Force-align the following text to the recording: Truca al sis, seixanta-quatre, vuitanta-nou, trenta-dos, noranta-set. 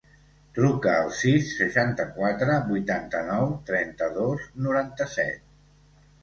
Truca 0.53 0.93
al 1.01 1.09
sis, 1.17 1.51
seixanta-quatre, 1.57 2.55
vuitanta-nou, 2.71 3.53
trenta-dos, 3.69 4.49
noranta-set. 4.65 5.47